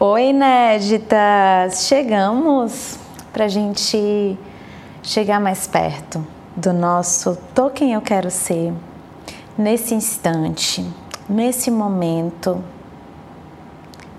[0.00, 1.88] Oi, inéditas!
[1.88, 2.96] Chegamos
[3.32, 4.38] para a gente
[5.02, 6.24] chegar mais perto
[6.54, 8.72] do nosso Tô Quem Eu Quero Ser,
[9.58, 10.88] nesse instante,
[11.28, 12.62] nesse momento.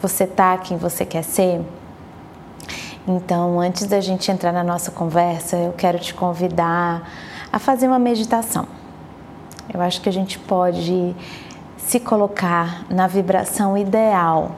[0.01, 1.61] Você tá quem você quer ser?
[3.07, 7.09] Então, antes da gente entrar na nossa conversa, eu quero te convidar
[7.53, 8.67] a fazer uma meditação.
[9.73, 11.15] Eu acho que a gente pode
[11.77, 14.57] se colocar na vibração ideal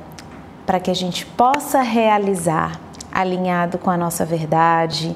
[0.71, 2.79] para que a gente possa realizar
[3.11, 5.13] alinhado com a nossa verdade,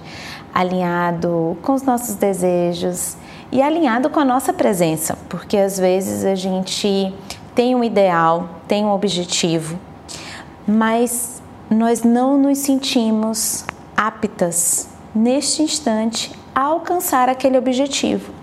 [0.54, 3.16] alinhado com os nossos desejos
[3.54, 7.16] e alinhado com a nossa presença, porque às vezes a gente
[7.56, 9.80] tem um ideal, tem um objetivo,
[10.68, 18.34] mas nós não nos sentimos aptas neste instante a alcançar aquele objetivo.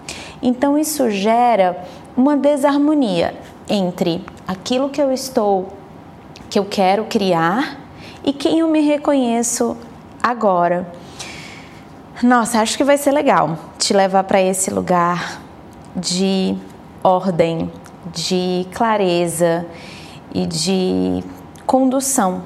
[0.43, 1.85] Então isso gera
[2.17, 3.35] uma desarmonia
[3.69, 5.82] entre aquilo que eu estou
[6.53, 7.81] que eu quero criar
[8.23, 9.75] e quem eu me reconheço
[10.23, 10.87] agora.
[12.23, 15.41] Nossa, acho que vai ser legal te levar para esse lugar
[15.97, 16.55] de
[17.03, 17.73] ordem,
[18.13, 19.65] de clareza
[20.35, 21.25] e de
[21.65, 22.43] condução.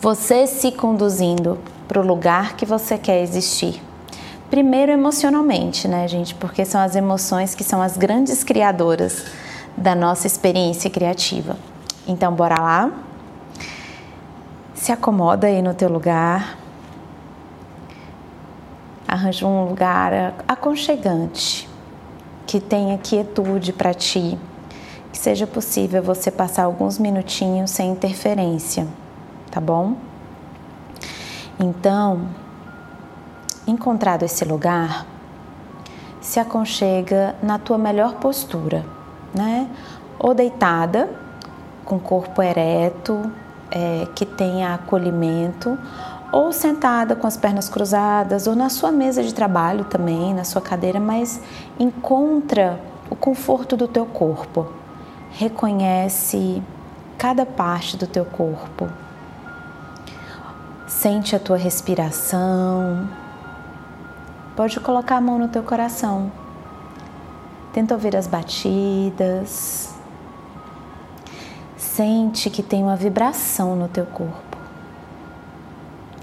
[0.00, 1.56] Você se conduzindo
[1.86, 3.80] para o lugar que você quer existir.
[4.50, 6.34] Primeiro emocionalmente, né, gente?
[6.34, 9.24] Porque são as emoções que são as grandes criadoras
[9.76, 11.56] da nossa experiência criativa.
[12.08, 12.90] Então, bora lá?
[14.72, 16.56] Se acomoda aí no teu lugar.
[19.06, 21.68] Arranja um lugar aconchegante,
[22.46, 24.38] que tenha quietude para ti,
[25.12, 28.86] que seja possível você passar alguns minutinhos sem interferência,
[29.50, 29.94] tá bom?
[31.60, 32.28] Então,
[33.66, 35.04] encontrado esse lugar,
[36.22, 38.84] se aconchega na tua melhor postura,
[39.34, 39.68] né?
[40.18, 41.27] Ou deitada,
[41.88, 43.32] com corpo ereto,
[43.70, 45.78] é, que tenha acolhimento,
[46.30, 50.60] ou sentada com as pernas cruzadas, ou na sua mesa de trabalho também, na sua
[50.60, 51.40] cadeira, mas
[51.80, 52.78] encontra
[53.08, 54.66] o conforto do teu corpo.
[55.30, 56.62] Reconhece
[57.16, 58.86] cada parte do teu corpo.
[60.86, 63.08] Sente a tua respiração.
[64.54, 66.30] Pode colocar a mão no teu coração.
[67.72, 69.97] Tenta ouvir as batidas
[71.98, 74.56] sente que tem uma vibração no teu corpo.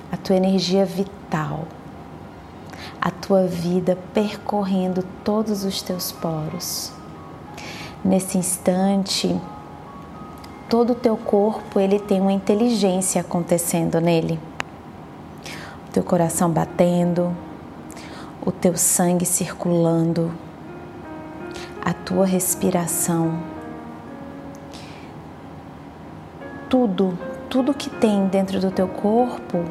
[0.09, 1.65] A tua energia vital.
[3.01, 6.93] A tua vida percorrendo todos os teus poros.
[8.05, 9.37] Nesse instante,
[10.69, 14.39] todo o teu corpo ele tem uma inteligência acontecendo nele.
[15.89, 17.35] O teu coração batendo,
[18.45, 20.31] o teu sangue circulando,
[21.83, 23.54] a tua respiração
[26.69, 27.17] tudo,
[27.49, 29.63] tudo que tem dentro do teu corpo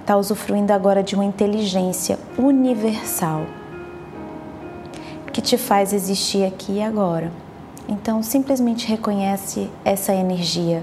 [0.00, 3.46] está usufruindo agora de uma inteligência universal
[5.32, 7.30] que te faz existir aqui e agora.
[7.86, 10.82] Então, simplesmente reconhece essa energia,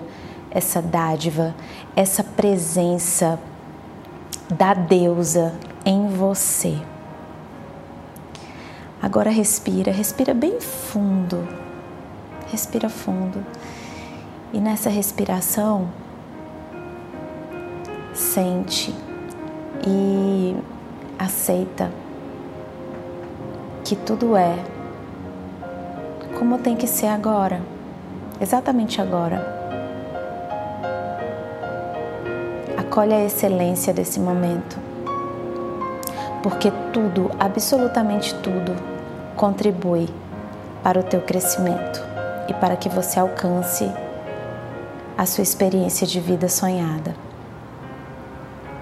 [0.52, 1.56] essa dádiva,
[1.96, 3.40] essa presença
[4.50, 5.54] da deusa
[5.84, 6.78] em você.
[9.02, 11.48] Agora respira, respira bem fundo.
[12.52, 13.44] Respira fundo.
[14.54, 15.88] E nessa respiração,
[18.14, 18.94] sente
[19.84, 20.56] e
[21.18, 21.90] aceita
[23.84, 24.56] que tudo é
[26.38, 27.62] como tem que ser agora,
[28.40, 29.44] exatamente agora.
[32.78, 34.78] Acolhe a excelência desse momento,
[36.44, 38.76] porque tudo, absolutamente tudo,
[39.36, 40.08] contribui
[40.84, 42.06] para o teu crescimento
[42.48, 43.92] e para que você alcance
[45.18, 47.16] a sua experiência de vida sonhada.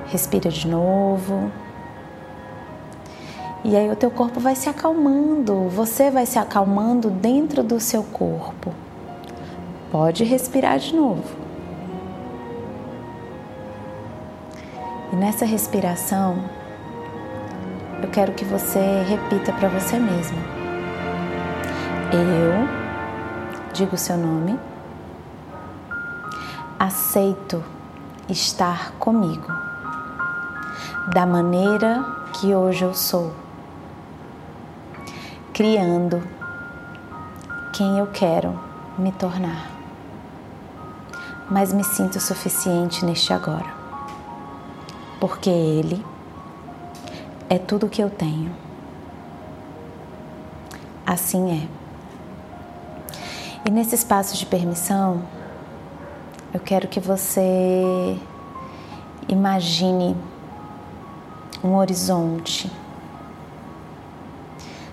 [0.08, 1.52] Respira de novo.
[3.64, 8.04] E aí o teu corpo vai se acalmando, você vai se acalmando dentro do seu
[8.04, 8.74] corpo.
[9.92, 11.24] Pode respirar de novo.
[15.14, 16.44] E nessa respiração,
[18.02, 20.38] eu quero que você repita para você mesmo.
[22.12, 22.68] Eu
[23.74, 24.58] digo o seu nome
[26.82, 27.64] aceito
[28.28, 29.54] estar comigo
[31.14, 33.32] da maneira que hoje eu sou,
[35.54, 36.28] criando
[37.72, 38.60] quem eu quero
[38.98, 39.70] me tornar.
[41.52, 43.72] Mas me sinto suficiente neste agora,
[45.20, 46.04] porque Ele
[47.48, 48.56] é tudo que eu tenho.
[51.06, 51.68] Assim é.
[53.68, 55.22] E nesse espaço de permissão,
[56.54, 58.18] eu quero que você
[59.28, 60.18] imagine
[61.64, 62.70] um horizonte.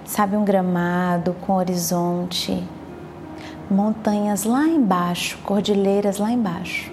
[0.04, 2.62] Sabe um gramado com horizonte,
[3.68, 6.92] montanhas lá embaixo, cordilheiras lá embaixo.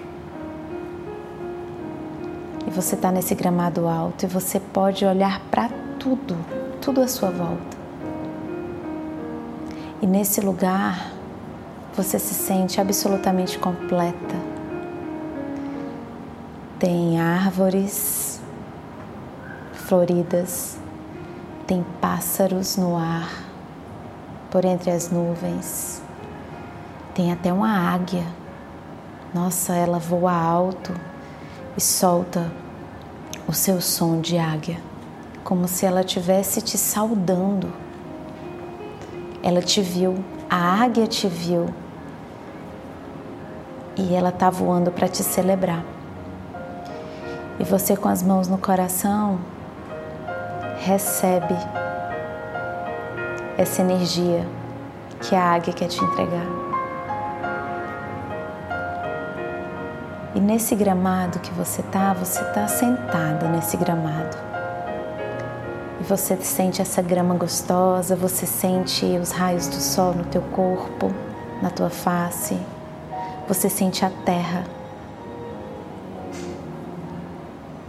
[2.66, 6.36] E você está nesse gramado alto e você pode olhar para tudo,
[6.80, 7.76] tudo à sua volta.
[10.02, 11.12] E nesse lugar
[11.96, 14.45] você se sente absolutamente completa.
[16.78, 18.38] Tem árvores
[19.72, 20.76] floridas,
[21.66, 23.30] tem pássaros no ar,
[24.50, 26.02] por entre as nuvens,
[27.14, 28.26] tem até uma águia.
[29.32, 30.92] Nossa, ela voa alto
[31.78, 32.52] e solta
[33.48, 34.78] o seu som de águia,
[35.42, 37.72] como se ela estivesse te saudando.
[39.42, 41.70] Ela te viu, a águia te viu
[43.96, 45.95] e ela está voando para te celebrar.
[47.58, 49.38] E você, com as mãos no coração,
[50.78, 51.54] recebe
[53.56, 54.46] essa energia
[55.20, 56.46] que a águia quer te entregar.
[60.34, 64.36] E nesse gramado que você está, você está sentada nesse gramado.
[66.00, 71.10] E você sente essa grama gostosa, você sente os raios do sol no teu corpo,
[71.62, 72.58] na tua face
[73.48, 74.64] você sente a terra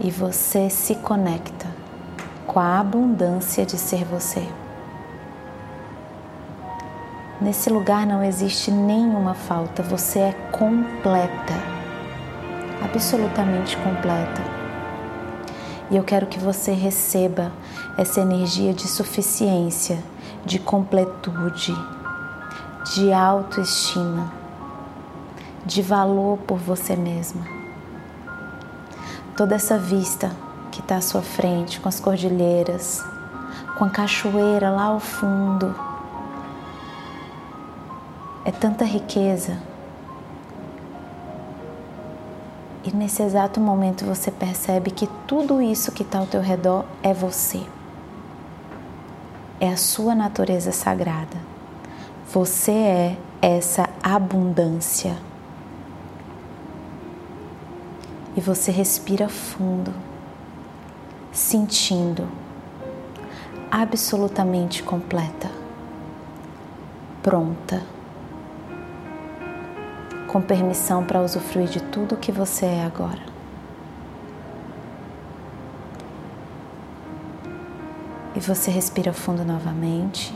[0.00, 1.66] e você se conecta
[2.46, 4.46] com a abundância de ser você.
[7.40, 11.54] Nesse lugar não existe nenhuma falta, você é completa,
[12.84, 14.42] absolutamente completa.
[15.90, 17.52] E eu quero que você receba
[17.96, 19.98] essa energia de suficiência,
[20.44, 21.74] de completude,
[22.94, 24.38] de autoestima
[25.68, 27.57] de valor por você mesma.
[29.38, 30.32] Toda essa vista
[30.72, 33.04] que está à sua frente, com as cordilheiras,
[33.78, 35.72] com a cachoeira lá ao fundo,
[38.44, 39.56] é tanta riqueza.
[42.82, 47.14] E nesse exato momento você percebe que tudo isso que está ao teu redor é
[47.14, 47.62] você.
[49.60, 51.36] É a sua natureza sagrada.
[52.32, 55.27] Você é essa abundância
[58.38, 59.92] e você respira fundo,
[61.32, 62.28] sentindo
[63.68, 65.50] absolutamente completa,
[67.20, 67.82] pronta,
[70.28, 73.22] com permissão para usufruir de tudo que você é agora.
[78.36, 80.32] E você respira fundo novamente,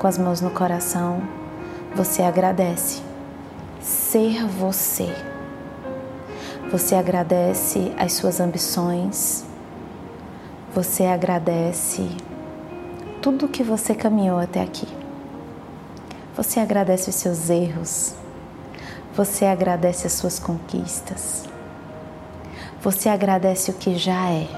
[0.00, 1.22] com as mãos no coração,
[1.94, 3.04] você agradece
[3.80, 5.14] ser você
[6.76, 9.44] você agradece as suas ambições,
[10.74, 12.04] você agradece
[13.22, 14.88] tudo que você caminhou até aqui.
[16.36, 18.16] Você agradece os seus erros,
[19.14, 21.44] você agradece as suas conquistas,
[22.82, 24.48] você agradece o que já é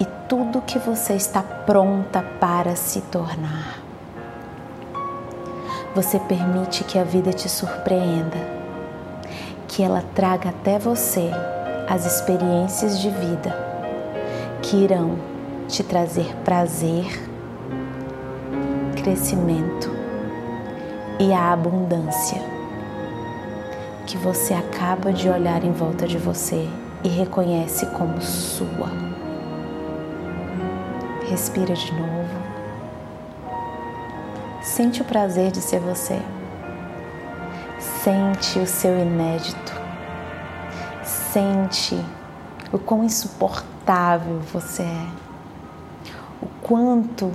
[0.00, 3.82] e tudo que você está pronta para se tornar.
[5.94, 8.63] Você permite que a vida te surpreenda
[9.74, 11.32] que ela traga até você
[11.88, 13.52] as experiências de vida
[14.62, 15.18] que irão
[15.66, 17.04] te trazer prazer,
[18.94, 19.90] crescimento
[21.18, 22.40] e a abundância
[24.06, 26.68] que você acaba de olhar em volta de você
[27.02, 28.92] e reconhece como sua.
[31.28, 32.44] Respira de novo.
[34.62, 36.20] Sente o prazer de ser você.
[38.04, 39.63] Sente o seu inédito.
[41.34, 42.00] Sente
[42.72, 45.06] o quão insuportável você é.
[46.40, 47.32] O quanto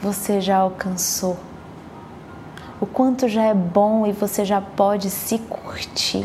[0.00, 1.36] você já alcançou.
[2.80, 6.24] O quanto já é bom e você já pode se curtir.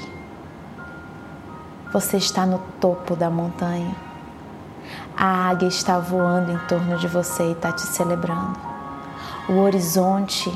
[1.92, 3.96] Você está no topo da montanha.
[5.18, 8.60] A águia está voando em torno de você e está te celebrando.
[9.50, 10.54] O horizonte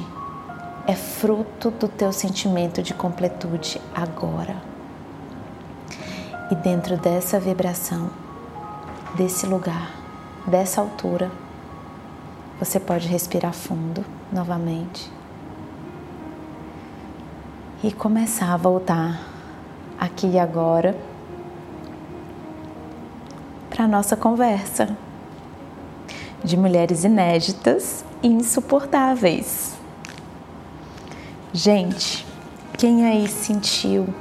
[0.86, 4.75] é fruto do teu sentimento de completude agora.
[6.52, 8.10] E dentro dessa vibração,
[9.16, 9.92] desse lugar,
[10.46, 11.32] dessa altura,
[12.60, 15.12] você pode respirar fundo novamente
[17.84, 19.20] e começar a voltar
[20.00, 20.96] aqui e agora
[23.70, 24.96] para a nossa conversa
[26.44, 29.74] de mulheres inéditas e insuportáveis.
[31.52, 32.25] Gente,
[32.78, 34.14] quem aí sentiu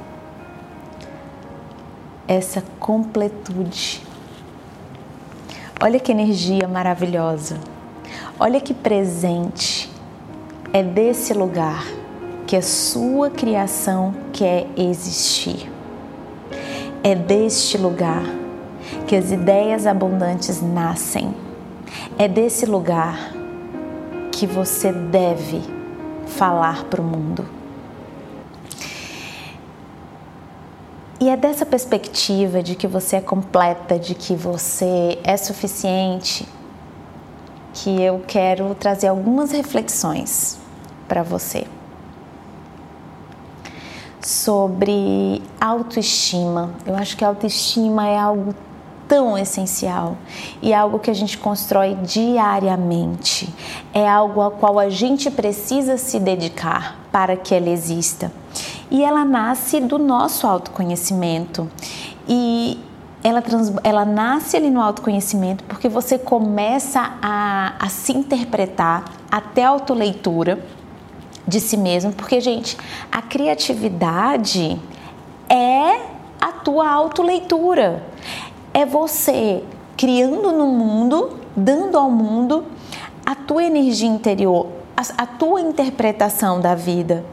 [2.27, 4.01] essa completude.
[5.81, 7.57] Olha que energia maravilhosa.
[8.39, 9.91] Olha que presente.
[10.73, 11.85] É desse lugar
[12.47, 15.71] que a sua criação quer existir.
[17.03, 18.23] É deste lugar
[19.07, 21.33] que as ideias abundantes nascem.
[22.17, 23.31] É desse lugar
[24.31, 25.61] que você deve
[26.27, 27.54] falar para o mundo.
[31.19, 36.47] E é dessa perspectiva de que você é completa, de que você é suficiente,
[37.73, 40.57] que eu quero trazer algumas reflexões
[41.07, 41.65] para você
[44.25, 46.71] sobre autoestima.
[46.85, 48.55] Eu acho que autoestima é algo
[49.07, 50.17] tão essencial
[50.63, 53.53] e algo que a gente constrói diariamente.
[53.93, 58.31] É algo ao qual a gente precisa se dedicar para que ela exista.
[58.95, 61.69] E ela nasce do nosso autoconhecimento.
[62.29, 62.79] E
[63.21, 69.65] ela, trans, ela nasce ali no autoconhecimento porque você começa a, a se interpretar até
[69.65, 70.63] a autoleitura
[71.45, 72.77] de si mesmo, porque, gente,
[73.11, 74.81] a criatividade
[75.49, 75.99] é
[76.39, 78.01] a tua autoleitura
[78.73, 79.61] é você
[79.97, 82.63] criando no mundo, dando ao mundo
[83.25, 87.25] a tua energia interior, a, a tua interpretação da vida.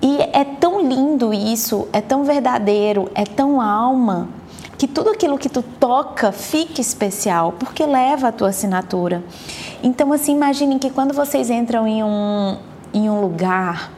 [0.00, 4.28] E é tão lindo isso, é tão verdadeiro, é tão alma,
[4.76, 9.24] que tudo aquilo que tu toca fique especial, porque leva a tua assinatura.
[9.82, 12.56] Então, assim, imaginem que quando vocês entram em um,
[12.94, 13.90] em um lugar,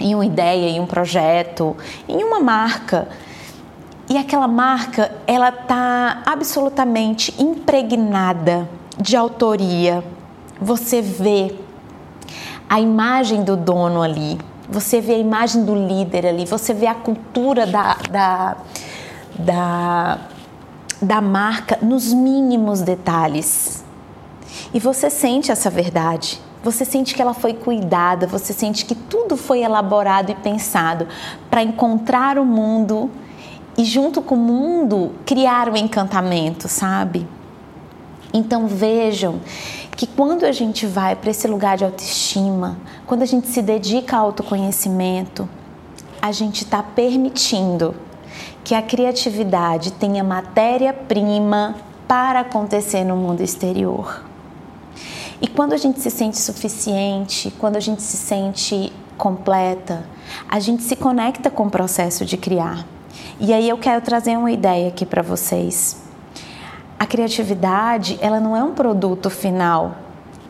[0.00, 1.76] em uma ideia, em um projeto,
[2.08, 3.08] em uma marca,
[4.10, 8.68] e aquela marca, ela tá absolutamente impregnada
[8.98, 10.02] de autoria.
[10.60, 11.54] Você vê
[12.68, 16.94] a imagem do dono ali, você vê a imagem do líder ali, você vê a
[16.94, 18.56] cultura da, da,
[19.38, 20.18] da,
[21.00, 23.84] da marca nos mínimos detalhes.
[24.72, 26.40] E você sente essa verdade.
[26.62, 31.06] Você sente que ela foi cuidada, você sente que tudo foi elaborado e pensado
[31.48, 33.10] para encontrar o mundo
[33.76, 37.26] e junto com o mundo criar o encantamento, sabe?
[38.34, 39.40] Então vejam
[39.98, 44.16] que quando a gente vai para esse lugar de autoestima, quando a gente se dedica
[44.16, 45.48] ao autoconhecimento,
[46.22, 47.96] a gente está permitindo
[48.62, 51.74] que a criatividade tenha matéria-prima
[52.06, 54.22] para acontecer no mundo exterior.
[55.42, 60.06] E quando a gente se sente suficiente, quando a gente se sente completa,
[60.48, 62.86] a gente se conecta com o processo de criar.
[63.40, 66.07] E aí eu quero trazer uma ideia aqui para vocês.
[66.98, 69.94] A criatividade, ela não é um produto final,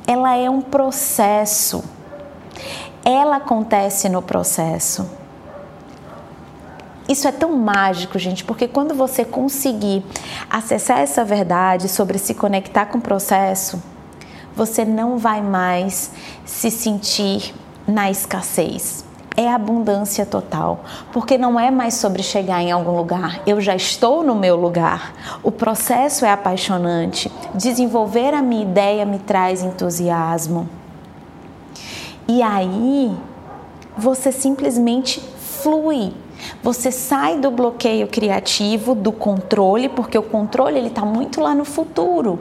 [0.07, 1.85] ela é um processo.
[3.05, 5.09] Ela acontece no processo.
[7.09, 10.05] Isso é tão mágico, gente, porque quando você conseguir
[10.49, 13.83] acessar essa verdade sobre se conectar com o processo,
[14.55, 16.11] você não vai mais
[16.45, 17.55] se sentir
[17.87, 20.81] na escassez é abundância total,
[21.13, 25.15] porque não é mais sobre chegar em algum lugar, eu já estou no meu lugar.
[25.45, 30.69] O processo é apaixonante, desenvolver a minha ideia me traz entusiasmo.
[32.27, 33.17] E aí
[33.97, 36.13] você simplesmente flui.
[36.61, 41.65] Você sai do bloqueio criativo, do controle, porque o controle ele está muito lá no
[41.65, 42.41] futuro.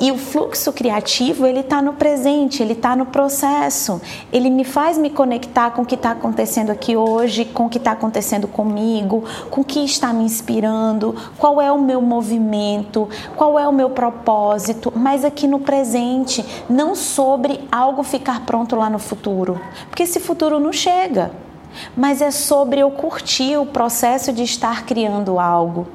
[0.00, 4.00] E o fluxo criativo, ele está no presente, ele está no processo.
[4.32, 7.78] Ele me faz me conectar com o que está acontecendo aqui hoje, com o que
[7.78, 13.58] está acontecendo comigo, com o que está me inspirando, qual é o meu movimento, qual
[13.58, 18.98] é o meu propósito, mas aqui no presente, não sobre algo ficar pronto lá no
[18.98, 19.60] futuro.
[19.88, 21.30] Porque esse futuro não chega.
[21.96, 25.86] Mas é sobre eu curtir o processo de estar criando algo.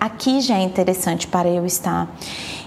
[0.00, 2.08] Aqui já é interessante para eu estar.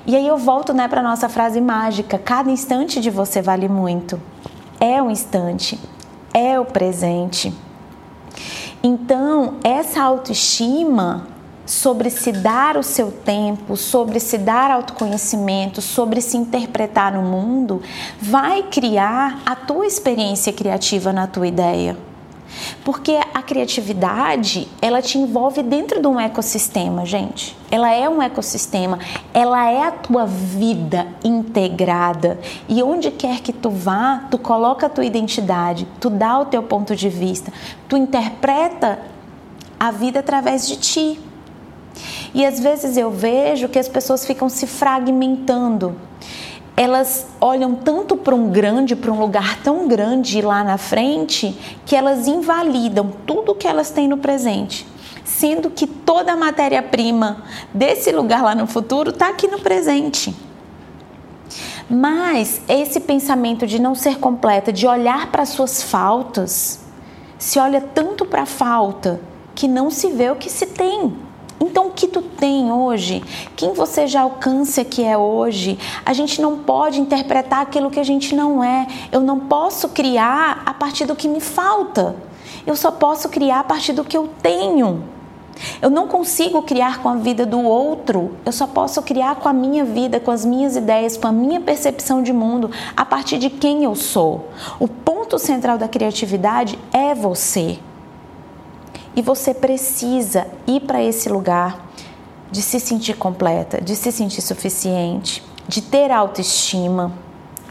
[0.08, 3.68] E aí eu volto né, para a nossa frase mágica: cada instante de você vale
[3.68, 4.22] muito.
[4.80, 5.80] É o instante,
[6.34, 7.54] é o presente.
[8.84, 11.28] Então, essa autoestima
[11.66, 17.82] sobre se dar o seu tempo, sobre se dar autoconhecimento, sobre se interpretar no mundo,
[18.22, 21.98] vai criar a tua experiência criativa na tua ideia.
[22.84, 27.56] Porque a criatividade, ela te envolve dentro de um ecossistema, gente.
[27.70, 29.00] Ela é um ecossistema,
[29.34, 32.40] ela é a tua vida integrada.
[32.70, 36.64] E onde quer que tu vá, tu coloca a tua identidade, tu dá o teu
[36.64, 37.52] ponto de vista,
[37.88, 39.00] tu interpreta
[39.80, 41.20] a vida através de ti.
[42.34, 45.96] E às vezes eu vejo que as pessoas ficam se fragmentando
[46.78, 51.96] elas olham tanto para um grande, para um lugar tão grande lá na frente, que
[51.96, 54.86] elas invalidam tudo que elas têm no presente.
[55.26, 60.36] sendo que toda a matéria-prima desse lugar lá no futuro está aqui no presente.
[61.90, 66.80] Mas esse pensamento de não ser completa, de olhar para suas faltas,
[67.40, 69.20] se olha tanto para a falta
[69.56, 71.25] que não se vê o que se tem.
[71.66, 73.24] Então, o que tu tem hoje,
[73.56, 78.04] quem você já alcança que é hoje, a gente não pode interpretar aquilo que a
[78.04, 78.86] gente não é.
[79.12, 82.16] Eu não posso criar a partir do que me falta.
[82.68, 85.04] Eu só posso criar a partir do que eu tenho.
[85.82, 89.54] Eu não consigo criar com a vida do outro, eu só posso criar com a
[89.54, 93.50] minha vida, com as minhas ideias, com a minha percepção de mundo, a partir de
[93.50, 94.50] quem eu sou.
[94.80, 97.80] O ponto central da criatividade é você.
[99.16, 101.88] E você precisa ir para esse lugar
[102.52, 107.14] de se sentir completa, de se sentir suficiente, de ter autoestima,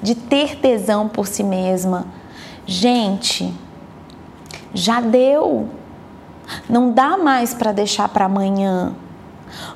[0.03, 2.07] de ter tesão por si mesma.
[2.67, 3.55] Gente,
[4.73, 5.69] já deu.
[6.69, 8.95] Não dá mais para deixar para amanhã.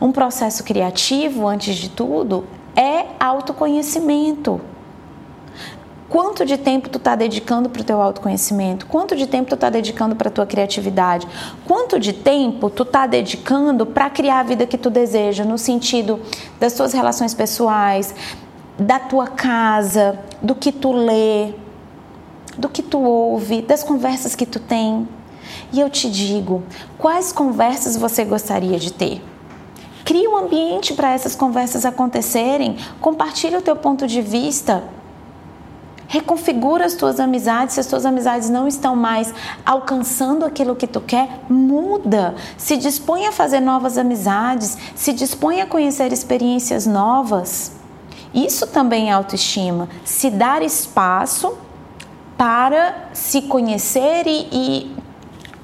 [0.01, 2.45] Um processo criativo, antes de tudo,
[2.75, 4.61] é autoconhecimento.
[6.09, 8.87] Quanto de tempo tu está dedicando para o teu autoconhecimento?
[8.87, 11.29] Quanto de tempo tu está dedicando para a tua criatividade?
[11.67, 16.19] Quanto de tempo tu está dedicando para criar a vida que tu deseja, no sentido
[16.59, 18.15] das tuas relações pessoais,
[18.79, 21.53] da tua casa, do que tu lê,
[22.57, 25.07] do que tu ouve, das conversas que tu tem?
[25.75, 26.63] E eu te digo,
[26.97, 29.23] quais conversas você gostaria de ter?
[30.07, 34.83] Cria um ambiente para essas conversas acontecerem, compartilha o teu ponto de vista
[36.09, 37.75] Reconfigura as tuas amizades.
[37.75, 39.33] Se as tuas amizades não estão mais
[39.65, 42.35] alcançando aquilo que tu quer, muda.
[42.57, 44.77] Se dispõe a fazer novas amizades.
[44.97, 47.73] Se dispõe a conhecer experiências novas.
[48.35, 49.89] Isso também é autoestima.
[50.03, 51.57] Se dar espaço
[52.39, 54.97] para se conhecer e, e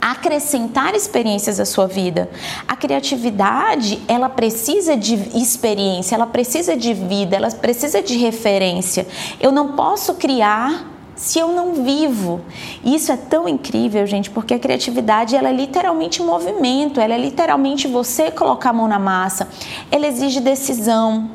[0.05, 2.29] acrescentar experiências à sua vida.
[2.69, 9.07] A criatividade, ela precisa de experiência, ela precisa de vida, ela precisa de referência.
[9.41, 12.43] Eu não posso criar se eu não vivo.
[12.85, 17.89] Isso é tão incrível, gente, porque a criatividade ela é literalmente movimento, ela é literalmente
[17.89, 19.49] você colocar a mão na massa.
[19.91, 21.31] Ela exige decisão,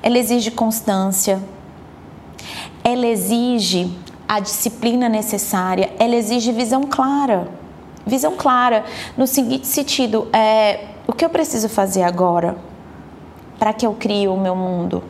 [0.00, 1.42] ela exige constância,
[2.84, 3.90] ela exige
[4.28, 7.58] a disciplina necessária, ela exige visão clara
[8.06, 8.84] visão clara
[9.16, 12.56] no seguinte sentido: é, o que eu preciso fazer agora
[13.58, 15.02] para que eu crie o meu mundo?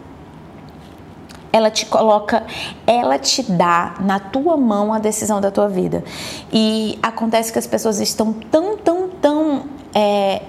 [1.52, 2.44] Ela te coloca,
[2.86, 6.04] ela te dá na tua mão a decisão da tua vida.
[6.52, 10.42] E acontece que as pessoas estão tão, tão, tão é,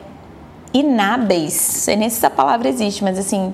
[0.71, 3.51] inábeis, sei nem se essa palavra existe, mas assim,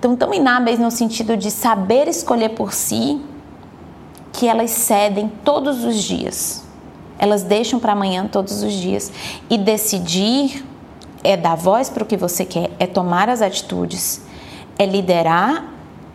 [0.00, 3.20] tão, tão inábeis no sentido de saber escolher por si,
[4.32, 6.67] que elas cedem todos os dias
[7.18, 9.12] elas deixam para amanhã todos os dias.
[9.50, 10.64] E decidir
[11.22, 14.22] é dar voz para o que você quer, é tomar as atitudes,
[14.78, 15.64] é liderar,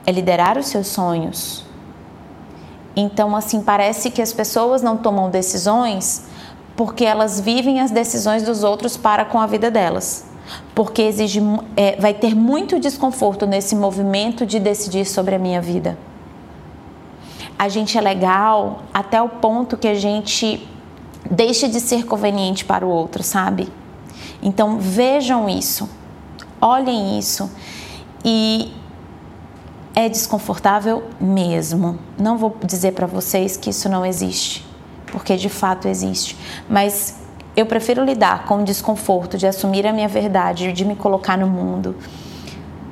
[0.05, 1.65] é liderar os seus sonhos.
[2.95, 6.25] Então, assim, parece que as pessoas não tomam decisões
[6.75, 10.25] porque elas vivem as decisões dos outros para com a vida delas.
[10.73, 11.39] Porque exige,
[11.75, 15.97] é, vai ter muito desconforto nesse movimento de decidir sobre a minha vida.
[17.57, 20.67] A gente é legal até o ponto que a gente
[21.29, 23.69] deixe de ser conveniente para o outro, sabe?
[24.41, 25.89] Então vejam isso,
[26.59, 27.49] olhem isso
[28.23, 28.73] e
[29.95, 31.97] é desconfortável mesmo.
[32.19, 34.65] Não vou dizer para vocês que isso não existe,
[35.07, 36.37] porque de fato existe,
[36.69, 37.15] mas
[37.55, 41.47] eu prefiro lidar com o desconforto de assumir a minha verdade, de me colocar no
[41.47, 41.95] mundo,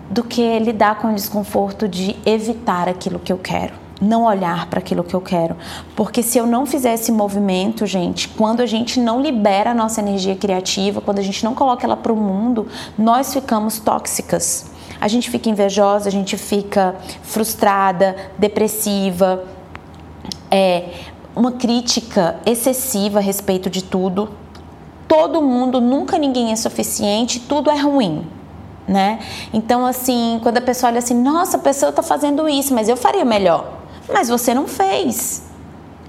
[0.09, 4.79] do que lidar com o desconforto de evitar aquilo que eu quero não olhar para
[4.79, 5.55] aquilo que eu quero.
[5.95, 10.01] Porque se eu não fizer esse movimento, gente, quando a gente não libera a nossa
[10.01, 14.71] energia criativa, quando a gente não coloca ela para o mundo, nós ficamos tóxicas.
[14.99, 19.43] A gente fica invejosa, a gente fica frustrada, depressiva,
[20.49, 20.89] é,
[21.35, 24.29] uma crítica excessiva a respeito de tudo.
[25.07, 28.25] Todo mundo, nunca ninguém é suficiente, tudo é ruim.
[28.87, 29.19] Né?
[29.53, 32.97] Então, assim, quando a pessoa olha assim, nossa, a pessoa está fazendo isso, mas eu
[32.97, 33.80] faria melhor
[34.11, 35.43] mas você não fez.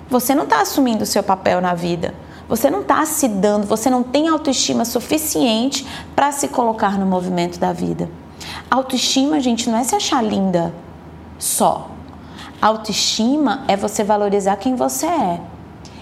[0.09, 2.15] Você não está assumindo o seu papel na vida.
[2.49, 7.59] Você não está se dando, você não tem autoestima suficiente para se colocar no movimento
[7.59, 8.11] da vida.
[8.71, 10.75] Autoestima, gente, não é se achar linda
[11.38, 11.88] só.
[12.61, 15.41] Autoestima é você valorizar quem você é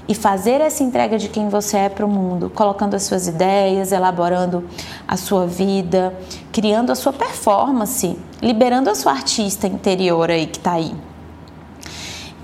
[0.09, 3.93] e fazer essa entrega de quem você é para o mundo, colocando as suas ideias,
[3.93, 4.69] elaborando
[5.07, 6.13] a sua vida,
[6.51, 10.93] criando a sua performance, liberando a sua artista interior aí que está aí.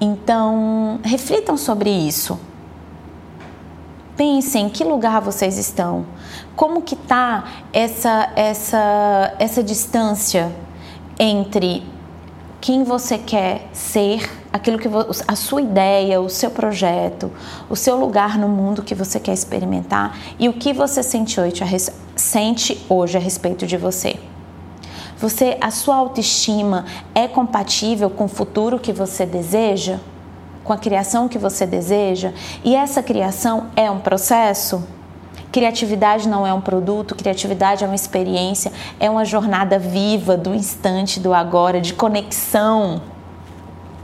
[0.01, 2.39] Então, reflitam sobre isso.
[4.17, 6.07] Pensem em que lugar vocês estão.
[6.55, 10.51] Como que tá essa essa essa distância
[11.19, 11.83] entre
[12.61, 14.89] quem você quer ser, aquilo que
[15.29, 17.31] a sua ideia, o seu projeto,
[17.69, 21.63] o seu lugar no mundo que você quer experimentar e o que você sente hoje
[22.17, 24.19] sente hoje a respeito de você.
[25.19, 29.99] Você, a sua autoestima é compatível com o futuro que você deseja?
[30.63, 32.33] Com a criação que você deseja?
[32.63, 34.87] E essa criação é um processo?
[35.51, 41.19] Criatividade não é um produto, criatividade é uma experiência, é uma jornada viva do instante,
[41.19, 43.01] do agora, de conexão.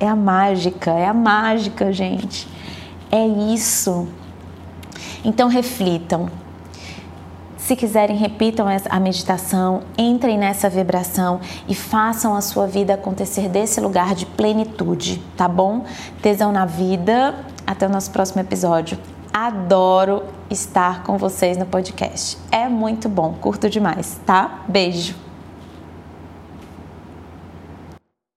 [0.01, 2.48] É a mágica, é a mágica, gente.
[3.11, 4.09] É isso.
[5.22, 6.31] Então reflitam.
[7.73, 13.81] Se quiserem, repitam a meditação, entrem nessa vibração e façam a sua vida acontecer desse
[13.81, 15.87] lugar de plenitude, tá bom?
[16.21, 17.35] Tesão na vida.
[17.67, 18.99] Até o nosso próximo episódio.
[19.33, 22.37] Adoro estar com vocês no podcast.
[22.51, 24.65] É muito bom, curto demais, tá?
[24.69, 25.32] Beijo!